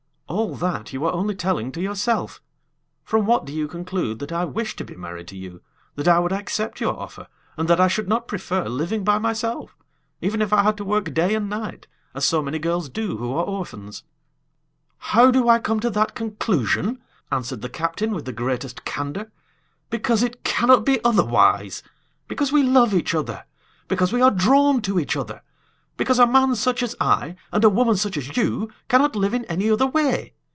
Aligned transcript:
"All 0.31 0.55
that 0.55 0.93
you 0.93 1.03
are 1.05 1.11
only 1.11 1.35
telling 1.35 1.73
to 1.73 1.81
yourself! 1.81 2.41
From 3.03 3.25
what 3.25 3.43
do 3.43 3.51
you 3.51 3.67
conclude 3.67 4.19
that 4.19 4.31
I 4.31 4.45
wish 4.45 4.77
to 4.77 4.85
be 4.85 4.95
married 4.95 5.27
to 5.27 5.35
you; 5.37 5.61
that 5.95 6.07
I 6.07 6.19
would 6.19 6.31
accept 6.31 6.79
your 6.79 6.97
offer, 6.97 7.27
and 7.57 7.67
that 7.67 7.81
I 7.81 7.89
should 7.89 8.07
not 8.07 8.29
prefer 8.29 8.63
living 8.69 9.03
by 9.03 9.17
myself, 9.19 9.75
even 10.21 10.41
if 10.41 10.53
I 10.53 10.63
had 10.63 10.77
to 10.77 10.85
work 10.85 11.13
day 11.13 11.35
and 11.35 11.49
night, 11.49 11.85
as 12.15 12.23
so 12.23 12.41
many 12.41 12.59
girls 12.59 12.87
do 12.87 13.17
who 13.17 13.33
are 13.33 13.43
orphans?" 13.43 14.03
"How 14.99 15.31
do 15.31 15.49
I 15.49 15.59
come 15.59 15.81
to 15.81 15.89
that 15.89 16.15
conclusion?" 16.15 17.01
answered 17.29 17.61
the 17.61 17.67
captain 17.67 18.11
with 18.11 18.23
the 18.23 18.31
greatest 18.31 18.85
candor. 18.85 19.29
"Because 19.89 20.23
it 20.23 20.45
cannot 20.45 20.85
be 20.85 21.03
otherwise. 21.03 21.83
Because 22.29 22.53
we 22.53 22.63
love 22.63 22.93
each 22.93 23.13
other. 23.13 23.43
Because 23.89 24.13
we 24.13 24.21
are 24.21 24.31
drawn 24.31 24.81
to 24.83 24.97
each 24.97 25.17
other. 25.17 25.41
Because 25.97 26.17
a 26.19 26.25
man 26.25 26.55
such 26.55 26.81
as 26.81 26.95
I, 26.99 27.35
and 27.51 27.63
a 27.63 27.69
woman 27.69 27.95
such 27.95 28.17
as 28.17 28.35
you, 28.35 28.71
cannot 28.87 29.15
live 29.15 29.35
in 29.35 29.45
any 29.45 29.69
other 29.69 29.85
way! 29.85 30.33